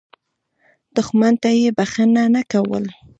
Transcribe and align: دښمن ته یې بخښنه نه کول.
دښمن 0.95 1.33
ته 1.41 1.49
یې 1.59 1.69
بخښنه 1.77 2.23
نه 2.35 2.41
کول. 2.51 2.85